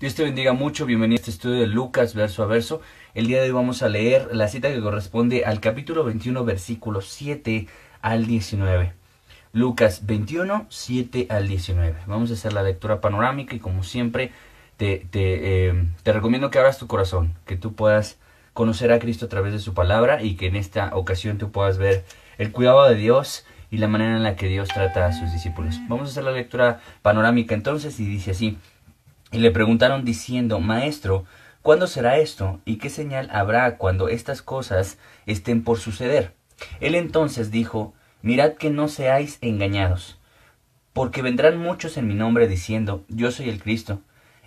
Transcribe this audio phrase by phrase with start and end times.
[0.00, 2.80] Dios te bendiga mucho, bienvenido a este estudio de Lucas verso a verso.
[3.14, 7.08] El día de hoy vamos a leer la cita que corresponde al capítulo 21, versículos
[7.08, 7.66] 7
[8.00, 8.92] al 19.
[9.52, 11.96] Lucas 21, 7 al 19.
[12.06, 14.30] Vamos a hacer la lectura panorámica y como siempre
[14.76, 18.18] te, te, eh, te recomiendo que abras tu corazón, que tú puedas
[18.52, 21.76] conocer a Cristo a través de su palabra y que en esta ocasión tú puedas
[21.76, 22.04] ver
[22.38, 25.80] el cuidado de Dios y la manera en la que Dios trata a sus discípulos.
[25.88, 28.58] Vamos a hacer la lectura panorámica entonces y dice así.
[29.30, 31.24] Y le preguntaron diciendo, Maestro,
[31.62, 32.60] ¿cuándo será esto?
[32.64, 36.34] ¿Y qué señal habrá cuando estas cosas estén por suceder?
[36.80, 40.18] Él entonces dijo, Mirad que no seáis engañados,
[40.92, 44.02] porque vendrán muchos en mi nombre diciendo, Yo soy el Cristo,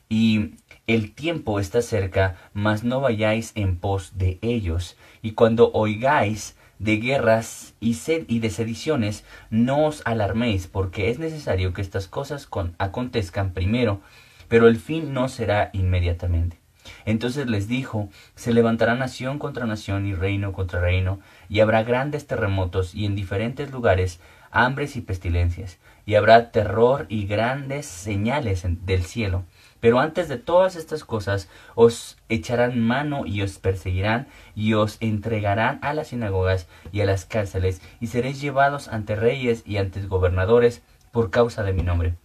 [0.10, 0.56] y
[0.88, 4.98] el tiempo está cerca, mas no vayáis en pos de ellos.
[5.22, 11.18] Y cuando oigáis de guerras y, sed y de sediciones, no os alarméis, porque es
[11.18, 14.02] necesario que estas cosas con acontezcan primero,
[14.52, 16.60] pero el fin no será inmediatamente.
[17.06, 22.28] Entonces les dijo, se levantará nación contra nación y reino contra reino, y habrá grandes
[22.28, 24.20] terremotos y en diferentes lugares
[24.52, 29.46] hambres y pestilencias, y habrá terror y grandes señales del cielo.
[29.80, 35.80] Pero antes de todas estas cosas os echarán mano y os perseguirán y os entregarán
[35.82, 40.82] a las sinagogas y a las cárceles y seréis llevados ante reyes y ante gobernadores
[41.14, 42.16] por causa de mi nombre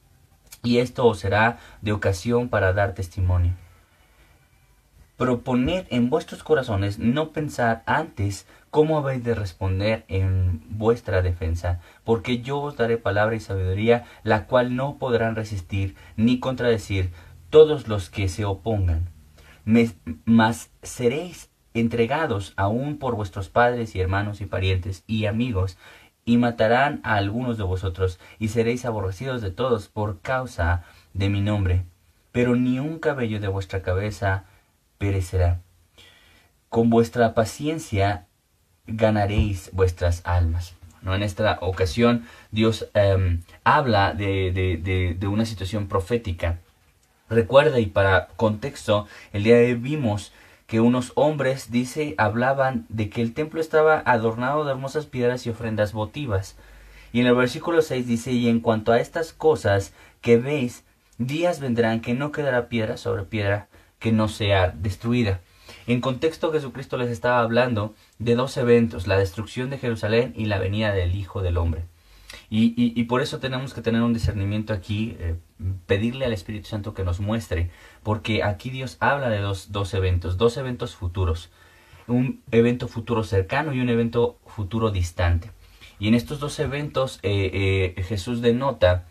[0.66, 3.52] y esto os será de ocasión para dar testimonio.
[5.16, 12.42] Proponed en vuestros corazones no pensar antes cómo habéis de responder en vuestra defensa, porque
[12.42, 17.12] yo os daré palabra y sabiduría, la cual no podrán resistir ni contradecir
[17.48, 19.08] todos los que se opongan.
[20.24, 25.78] mas seréis entregados aún por vuestros padres y hermanos y parientes y amigos,
[26.26, 31.40] y matarán a algunos de vosotros, y seréis aborrecidos de todos por causa de mi
[31.40, 31.84] nombre.
[32.32, 34.44] Pero ni un cabello de vuestra cabeza
[34.98, 35.60] perecerá.
[36.68, 38.26] Con vuestra paciencia
[38.86, 40.74] ganaréis vuestras almas.
[41.00, 41.14] ¿No?
[41.14, 46.58] En esta ocasión Dios em, habla de, de, de, una situación profética.
[47.30, 50.32] Recuerda y para contexto, el día de hoy vimos
[50.66, 55.50] que unos hombres, dice, hablaban de que el templo estaba adornado de hermosas piedras y
[55.50, 56.56] ofrendas votivas.
[57.12, 60.84] Y en el versículo 6 dice, y en cuanto a estas cosas que veis,
[61.18, 63.68] días vendrán que no quedará piedra sobre piedra
[63.98, 65.40] que no sea destruida.
[65.86, 70.58] En contexto Jesucristo les estaba hablando de dos eventos, la destrucción de Jerusalén y la
[70.58, 71.84] venida del Hijo del Hombre.
[72.48, 75.34] Y, por eso tenemos que tener un discernimiento aquí, eh,
[75.86, 77.70] pedirle al Espíritu Santo que nos muestre,
[78.02, 81.50] porque aquí Dios habla de dos, dos eventos, dos eventos futuros,
[82.06, 85.50] un evento futuro cercano y un evento futuro distante.
[85.98, 89.06] Y en estos dos eventos eh, eh, Jesús denota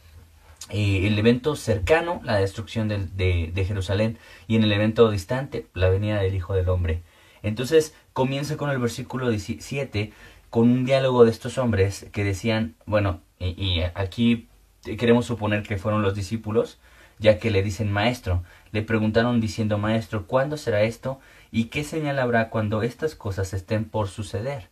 [0.69, 4.17] el evento cercano, la destrucción de, de, de, Jerusalén,
[4.47, 7.03] y en el evento distante, la venida del Hijo del Hombre.
[7.43, 10.11] Entonces comienza con el versículo 17
[10.49, 13.19] con un diálogo de estos hombres que decían, bueno,
[13.49, 14.49] y, aquí
[14.83, 16.79] queremos suponer que fueron los discípulos,
[17.17, 21.19] ya que le dicen maestro, le preguntaron diciendo maestro, ¿cuándo será esto?
[21.51, 24.69] ¿Y qué señal habrá cuando estas cosas estén por suceder?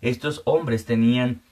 [0.00, 1.42] Estos hombres tenían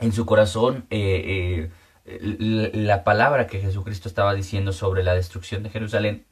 [0.00, 1.70] en su corazón eh,
[2.04, 6.24] eh, la palabra que Jesucristo estaba diciendo sobre la destrucción de Jerusalén,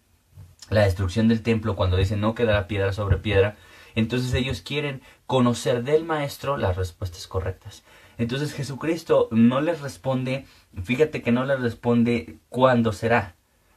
[0.71, 3.57] la destrucción del templo, cuando dice no quedará piedra sobre piedra,
[3.97, 7.83] entonces ellos quieren conocer del maestro las respuestas correctas.
[8.19, 10.47] Entonces Jesucristo no les responde,
[10.83, 13.35] fíjate que no les responde cuándo será.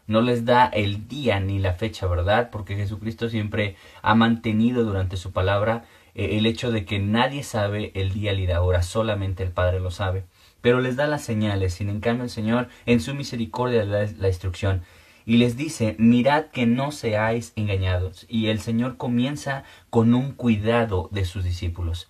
[0.08, 2.50] No les da el día ni la fecha, ¿verdad?
[2.52, 5.86] Porque Jesucristo siempre ha mantenido durante su palabra
[6.16, 9.80] eh, el hecho de que nadie sabe el día ni la hora, solamente el Padre
[9.80, 10.26] lo sabe.
[10.62, 14.82] Pero les da las señales, sin en el Señor en su misericordia da la instrucción
[15.30, 18.26] y les dice, mirad que no seáis engañados.
[18.30, 22.10] Y el Señor comienza con un cuidado de sus discípulos.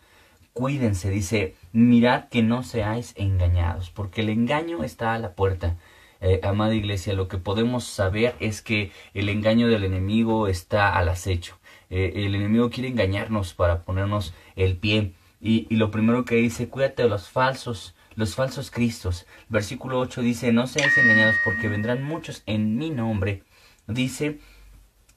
[0.53, 5.75] Cuídense, dice, mirad que no seáis engañados, porque el engaño está a la puerta.
[6.21, 11.09] Eh, amada iglesia, lo que podemos saber es que el engaño del enemigo está al
[11.09, 11.57] acecho.
[11.89, 15.11] Eh, el enemigo quiere engañarnos para ponernos el pie.
[15.41, 19.25] Y, y lo primero que dice, cuídate de los falsos los falsos cristos.
[19.49, 23.43] Versículo 8 dice, no seáis engañados porque vendrán muchos en mi nombre.
[23.87, 24.39] Dice,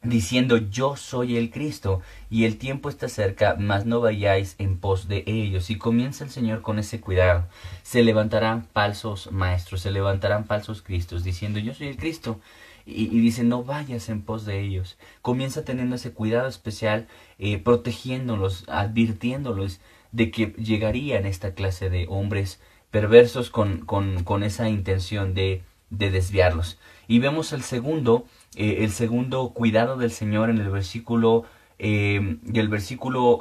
[0.03, 5.09] diciendo yo soy el Cristo y el tiempo está cerca, mas no vayáis en pos
[5.09, 5.71] de ellos.
[5.71, 7.47] Y comienza el Señor con ese cuidado.
[7.83, 12.41] Se levantarán falsos maestros, se levantarán falsos Cristos, diciendo yo soy el Cristo.
[12.85, 14.99] Y, dice no vayas en pos de ellos.
[15.23, 17.07] Comienza teniendo ese cuidado especial,
[17.39, 19.81] eh, protegiéndolos, advirtiéndolos
[20.11, 22.61] de que llegarían esta clase de hombres
[22.93, 26.79] perversos con, con, con esa intención de, de, desviarlos.
[27.09, 31.45] Y vemos el segundo eh, el segundo cuidado del Señor en el versículo,
[31.79, 33.41] eh, del versículo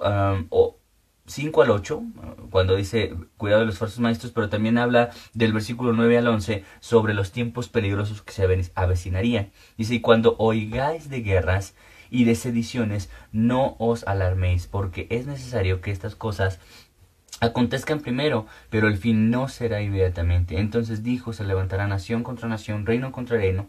[1.25, 2.03] 5 al 8,
[2.49, 6.63] cuando dice cuidado de los falsos maestros, pero también habla del versículo 9 al 11
[6.79, 9.51] sobre los tiempos peligrosos que se avecinarían.
[9.77, 11.75] Dice, y cuando oigáis de guerras
[12.09, 16.59] y de sediciones, no os alarméis, porque es necesario que estas cosas
[17.41, 20.59] acontezcan primero, pero el fin no será inmediatamente.
[20.59, 23.67] Entonces dijo, se levantará nación contra nación, reino contra reino,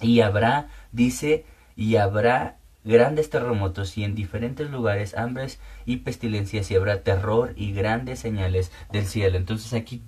[0.00, 1.44] y habrá, dice,
[1.76, 7.72] y habrá grandes terremotos y en diferentes lugares hambres y pestilencias y habrá terror y
[7.72, 9.36] grandes señales del cielo.
[9.36, 10.02] Entonces aquí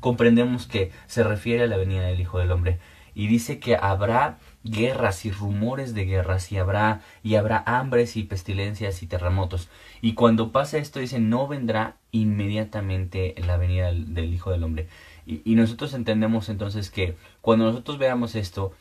[0.00, 2.78] comprendemos que se refiere a la venida del Hijo del Hombre
[3.14, 8.24] y dice que habrá guerras y rumores de guerras y habrá y habrá hambres y
[8.24, 9.68] pestilencias y terremotos.
[10.00, 14.88] Y cuando pasa esto dice no vendrá inmediatamente la venida del, Hijo del Hombre.
[15.26, 18.72] Y, nosotros entendemos entonces que cuando nosotros veamos esto,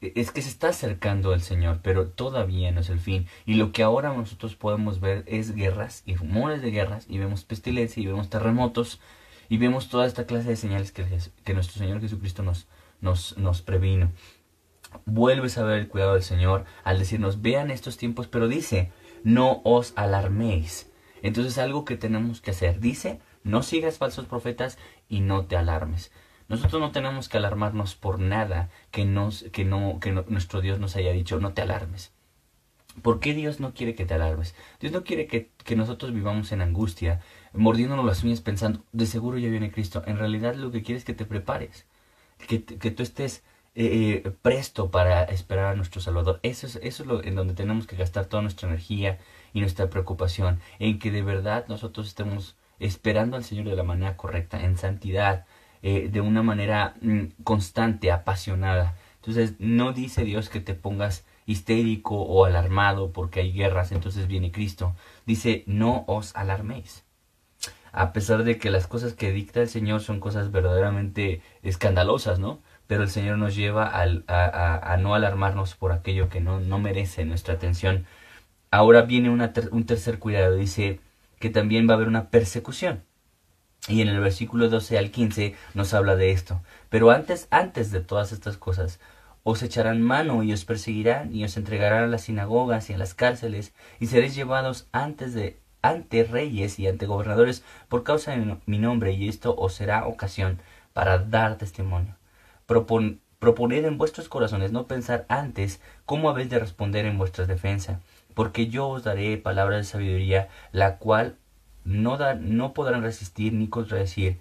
[0.00, 3.26] e-, es que se está acercando el Señor, pero todavía no es el fin.
[3.44, 7.42] Y lo que ahora nosotros podemos ver es guerras y rumores de guerras, y vemos
[7.42, 9.00] pestilencia, y vemos terremotos,
[9.48, 11.04] y vemos toda esta clase de señales que,
[11.44, 12.68] que nuestro Señor Jesucristo nos,
[13.00, 14.12] nos, nos previno.
[15.04, 18.92] Vuelves a ver el cuidado del Señor al decirnos, vean estos tiempos, pero dice,
[19.24, 20.90] no os alarméis.
[21.22, 24.78] Entonces algo que tenemos que hacer, dice, no sigas falsos profetas
[25.08, 26.12] y no te alarmes.
[26.48, 30.94] Nosotros no tenemos que alarmarnos por nada que, nos, que, no, que nuestro Dios nos
[30.96, 32.12] haya dicho, no te alarmes.
[33.02, 34.54] ¿Por qué Dios no quiere que te alarmes?
[34.80, 37.20] Dios no quiere que, que, nosotros vivamos en angustia,
[37.52, 40.02] mordiéndonos las uñas pensando, de seguro ya viene Cristo.
[40.06, 41.86] En realidad lo que quiere es que te prepares,
[42.46, 43.42] que, que tú estés
[43.78, 46.40] eh, eh, presto para esperar a nuestro Salvador.
[46.42, 49.18] Eso es, eso es lo en donde tenemos que gastar toda nuestra energía
[49.52, 54.16] y nuestra preocupación, en que de verdad nosotros estemos esperando al Señor de la manera
[54.16, 55.44] correcta, en santidad,
[55.82, 58.96] eh, de una manera mm, constante, apasionada.
[59.16, 64.52] Entonces no dice Dios que te pongas histérico o alarmado porque hay guerras, entonces viene
[64.52, 64.96] Cristo.
[65.26, 67.04] Dice, no os alarméis.
[67.92, 72.60] A pesar de que las cosas que dicta el Señor son cosas verdaderamente escandalosas, ¿no?
[72.86, 78.06] Pero el Señor nos lleva a, no alarmarnos por aquello que no, merece nuestra atención.
[78.70, 81.00] Ahora viene un tercer cuidado, dice
[81.38, 83.02] que también va a haber una persecución.
[83.88, 86.62] Y en el versículo 12 al 15 nos habla de esto.
[86.88, 89.00] Pero antes, antes de todas estas cosas,
[89.44, 93.14] os echarán mano y os perseguirán y os entregarán a las sinagogas y a las
[93.14, 98.78] cárceles y seréis llevados antes de ante reyes y ante gobernadores por causa de mi
[98.78, 100.60] nombre y esto os será ocasión
[100.92, 102.16] para dar testimonio.
[102.66, 108.00] Proponed en vuestros corazones no pensar antes cómo habéis de responder en vuestra defensa,
[108.34, 111.36] porque yo os daré palabra de sabiduría, la cual
[111.84, 114.40] no, no podrán resistir ni contradecir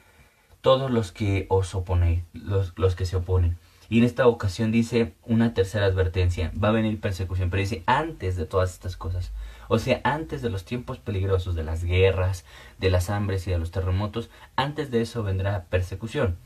[0.61, 3.57] todos los que os oponéis, los, los que se oponen.
[3.87, 8.35] Y en esta ocasión dice una tercera advertencia, va a venir persecución, pero dice antes
[8.35, 9.31] de todas estas cosas.
[9.67, 12.45] O sea, antes de los tiempos peligrosos, de las guerras,
[12.79, 16.37] de las hambres y de los terremotos, antes de eso vendrá persecución.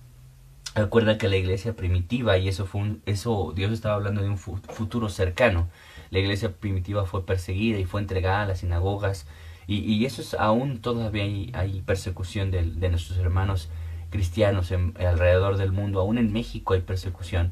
[0.79, 4.37] Recuerda que la iglesia primitiva, y eso fue un, eso Dios estaba hablando de un
[4.37, 5.67] futuro cercano,
[6.09, 9.27] la iglesia primitiva fue perseguida y fue entregada a las sinagogas,
[9.67, 11.23] y, eso es aún todavía
[11.53, 13.69] hay, persecución de, de, nuestros hermanos
[14.09, 15.99] cristianos alrededor del mundo.
[15.99, 17.51] Aún en México hay persecución.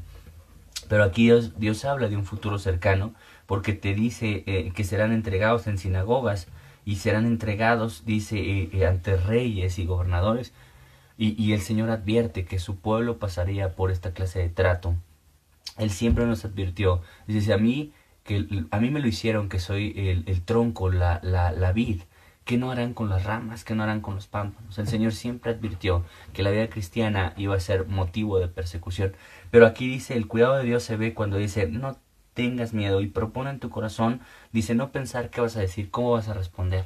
[0.88, 3.14] Pero aquí Dios, Dios habla de un futuro cercano
[3.46, 6.48] porque te dice eh, que serán entregados en sinagogas
[6.84, 10.52] y serán entregados, dice, eh, eh, ante reyes y gobernadores.
[11.20, 14.94] Y, el Señor advierte que su pueblo pasaría por esta clase de trato.
[15.76, 17.02] Él siempre nos advirtió.
[17.26, 21.18] Dice, a mí, que a mí me lo hicieron que soy el, el tronco, la,
[21.24, 22.02] la, la vid.
[22.44, 23.64] ¿Qué no harán con las ramas?
[23.64, 24.78] ¿Qué no harán con los pámpanos?
[24.78, 29.12] El Señor siempre advirtió que la vida cristiana iba a ser motivo de persecución.
[29.50, 31.98] Pero aquí dice, el cuidado de Dios se ve cuando dice, no
[32.32, 34.20] tengas miedo y propone en tu corazón,
[34.52, 36.84] dice, no pensar qué vas a decir, cómo vas a responder.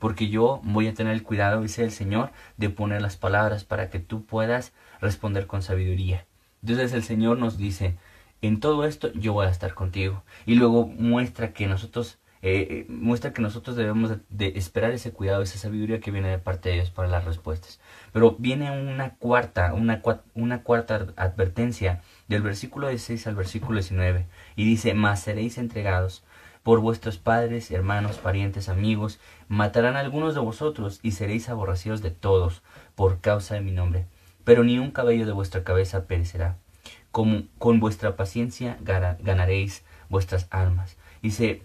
[0.00, 3.88] Porque yo voy a tener el cuidado, dice el Señor, de poner las palabras para
[3.90, 6.26] que tú puedas responder con sabiduría.
[6.62, 7.96] Entonces el Señor nos dice,
[8.42, 10.24] en todo esto yo voy a estar contigo.
[10.46, 15.42] Y luego muestra que nosotros eh, eh, muestra que nosotros debemos de, esperar ese cuidado,
[15.42, 17.80] esa sabiduría que viene de parte de Dios para las respuestas.
[18.12, 24.26] Pero viene una cuarta, una, cuarta advertencia del versículo 16 al versículo 19
[24.56, 26.24] y dice, mas seréis entregados
[26.62, 32.10] por vuestros padres, hermanos, parientes, amigos, matarán a algunos de vosotros y seréis aborrecidos de
[32.10, 32.62] todos
[32.94, 34.06] por causa de mi nombre.
[34.44, 36.56] Pero ni un cabello de vuestra cabeza perecerá.
[37.10, 37.48] Con,
[37.80, 40.96] vuestra paciencia ganaréis vuestras almas.
[41.22, 41.62] Dice,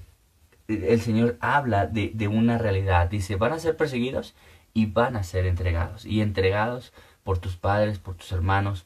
[0.68, 3.10] el Señor habla de, de, una realidad.
[3.10, 4.34] Dice, van a ser perseguidos
[4.74, 6.06] y van a ser entregados.
[6.06, 8.86] Y entregados por tus padres, por tus hermanos,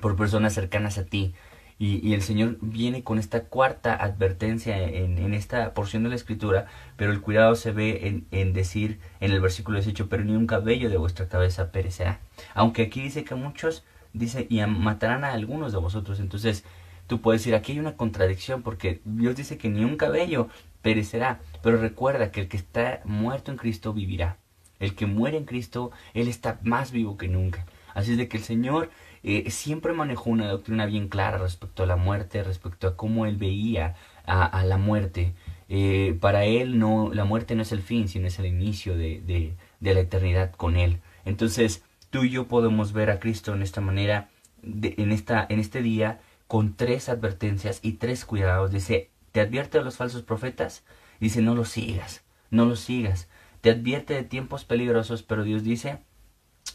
[0.00, 1.34] por personas cercanas a ti.
[1.82, 7.10] Y, el Señor viene con esta cuarta advertencia en, esta porción de la Escritura, pero
[7.10, 10.90] el cuidado se ve en, en, decir en el versículo 18, pero ni un cabello
[10.90, 12.20] de vuestra cabeza perecerá.
[12.52, 13.82] Aunque aquí dice que muchos,
[14.12, 16.20] dice, y matarán a algunos de vosotros.
[16.20, 16.64] Entonces,
[17.06, 20.48] tú puedes decir, aquí hay una contradicción, porque Dios dice que ni un cabello
[20.82, 24.36] perecerá, pero recuerda que el que está muerto en Cristo vivirá.
[24.80, 27.64] El que muere en Cristo, Él está más vivo que nunca.
[27.94, 28.90] Así es de que el Señor
[29.22, 33.36] eh, siempre manejó una doctrina bien clara respecto a la muerte, respecto a cómo Él
[33.36, 35.34] veía a, la muerte.
[35.68, 39.20] Eh, para Él no, la muerte no es el fin, sino es el inicio de,
[39.20, 41.00] de, de, la eternidad con Él.
[41.24, 44.30] Entonces, tú y yo podemos ver a Cristo en esta manera,
[44.62, 48.70] en, esta, en este día, con tres advertencias y tres cuidados.
[48.70, 50.84] Dice, te advierte de los falsos profetas,
[51.20, 53.28] dice, no los sigas, no los sigas.
[53.60, 55.98] Te advierte de tiempos peligrosos, pero Dios dice,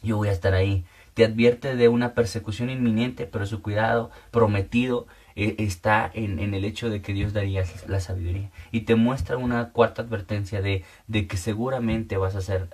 [0.03, 0.85] yo voy a estar ahí.
[1.15, 6.63] Te advierte de una persecución inminente, pero su cuidado prometido eh, está en, en, el
[6.65, 8.51] hecho de que Dios daría la sabiduría.
[8.71, 12.69] Y te muestra una cuarta advertencia de, de que seguramente vas a ser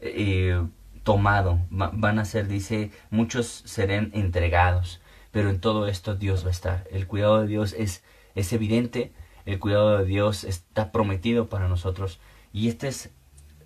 [0.00, 0.62] eh,
[1.04, 1.60] tomado.
[1.70, 5.00] van a ser, dice, muchos serán entregados.
[5.30, 6.88] Pero en todo esto Dios va a estar.
[6.90, 8.02] El cuidado de Dios es,
[8.34, 9.12] es evidente.
[9.46, 12.20] El cuidado de Dios está prometido para nosotros.
[12.52, 13.10] Y este es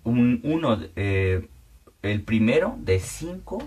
[0.03, 1.47] un, uno, eh,
[2.03, 3.63] el primero de cinco,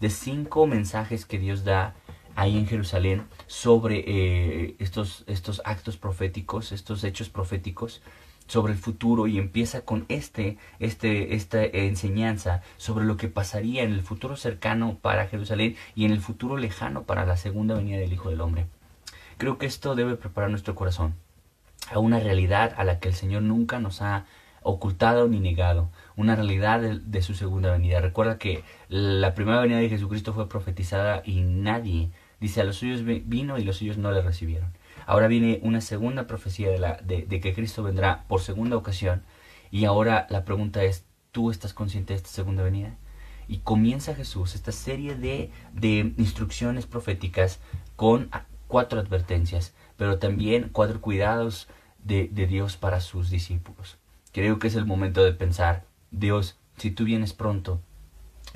[0.00, 1.94] de cinco mensajes que Dios da
[2.34, 8.00] ahí en Jerusalén sobre eh, estos, estos actos proféticos, estos hechos proféticos
[8.46, 13.92] sobre el futuro y empieza con este, este, esta enseñanza sobre lo que pasaría en
[13.92, 18.12] el futuro cercano para Jerusalén y en el futuro lejano para la segunda venida del
[18.12, 18.66] Hijo del Hombre.
[19.38, 21.14] Creo que esto debe preparar nuestro corazón
[21.90, 24.24] a una realidad a la que el Señor nunca nos ha
[24.62, 28.00] ocultado ni negado, una realidad de, su segunda venida.
[28.00, 33.02] Recuerda que la primera venida de Jesucristo fue profetizada y nadie, dice, a los suyos
[33.04, 34.72] vino y los suyos no le recibieron.
[35.06, 39.22] Ahora viene una segunda profecía de, que Cristo vendrá por segunda ocasión
[39.70, 42.96] y ahora la pregunta es, ¿tú estás consciente de esta segunda venida?
[43.48, 47.58] Y comienza Jesús esta serie de, de instrucciones proféticas
[47.96, 48.30] con
[48.68, 51.68] cuatro advertencias, pero también cuatro cuidados
[52.04, 53.98] de Dios para sus discípulos.
[54.32, 57.80] Creo que es el momento de pensar, Dios, si tú vienes pronto,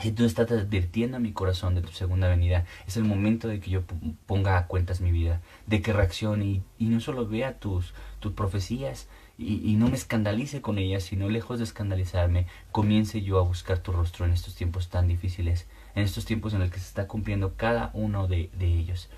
[0.02, 3.60] si tú estás advirtiendo a mi corazón de tu segunda venida, es el momento de
[3.60, 3.82] que yo
[4.26, 9.08] ponga a cuentas mi vida, de que reaccione y, no solo vea tus, tus profecías
[9.38, 13.90] y, no me escandalice con ellas, sino lejos de escandalizarme, comience yo a buscar tu
[13.90, 17.54] rostro en estos tiempos tan difíciles, en estos tiempos en los que se está cumpliendo
[17.56, 19.08] cada uno de, de ellos.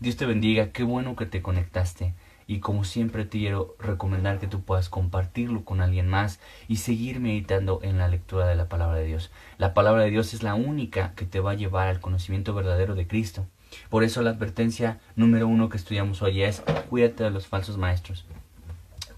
[0.00, 2.14] Dios te bendiga, qué bueno que te conectaste
[2.46, 7.20] y como siempre te quiero recomendar que tú puedas compartirlo con alguien más y seguir
[7.20, 9.30] meditando en la lectura de la palabra de Dios.
[9.58, 12.94] La palabra de Dios es la única que te va a llevar al conocimiento verdadero
[12.94, 13.46] de Cristo.
[13.88, 18.24] Por eso la advertencia número uno que estudiamos hoy es cuídate de los falsos maestros.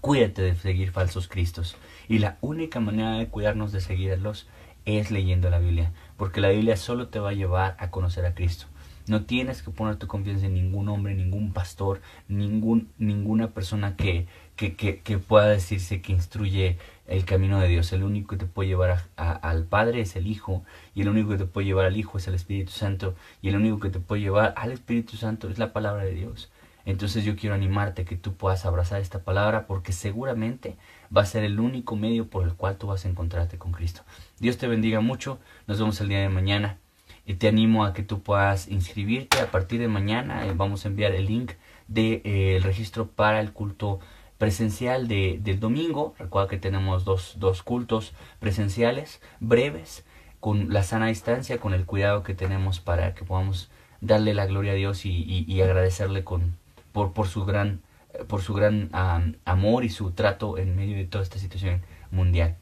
[0.01, 1.75] Cuídate de seguir falsos cristos.
[2.07, 4.47] Y la única manera de cuidarnos de seguirlos
[4.85, 8.33] es leyendo la Biblia, porque la Biblia solo te va a llevar a conocer a
[8.33, 8.67] Cristo.
[9.07, 14.27] No tienes que poner tu confianza en ningún hombre, ningún pastor, ningún, ninguna persona que,
[14.57, 17.93] que, que, pueda decirse que instruye el camino de Dios.
[17.93, 21.37] El único que te puede llevar al Padre es el Hijo, y el único que
[21.37, 24.23] te puede llevar al Hijo es el Espíritu Santo, y el único que te puede
[24.23, 26.51] llevar al Espíritu Santo es la palabra de Dios.
[26.87, 30.77] Entonces yo quiero animarte que tú puedas abrazar esta palabra porque seguramente
[31.15, 34.03] va a ser el único medio por el cual tú vas a encontrarte con Cristo.
[34.39, 35.37] Dios te bendiga mucho.
[35.67, 36.77] Nos vemos el día de mañana.
[37.27, 40.47] Y te animo a que tú puedas inscribirte a partir de mañana.
[40.47, 41.51] Eh, vamos a enviar el link
[41.87, 43.99] del de, eh, registro para el culto
[44.37, 46.15] presencial de, del domingo.
[46.17, 50.05] Recuerda que tenemos dos, dos cultos presenciales breves
[50.39, 53.69] con la sana distancia, con el cuidado que tenemos para que podamos
[53.99, 56.55] darle la gloria a Dios y, y, agradecerle con,
[56.93, 57.81] por, por su gran,
[58.27, 58.89] por su gran
[59.43, 62.55] amor y su trato en medio de toda esta situación mundial.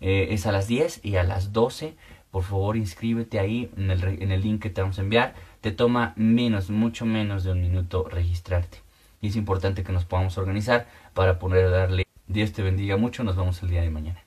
[0.00, 1.94] Eh, es a las 10 y a las 12
[2.32, 5.34] por favor inscríbete ahí en el, en el link que te vamos a enviar.
[5.60, 8.78] Te toma menos, mucho menos de un minuto registrarte.
[9.20, 12.06] Y es importante que nos podamos organizar para poder darle.
[12.26, 13.22] Dios te bendiga mucho.
[13.22, 14.21] Nos vemos el día de mañana.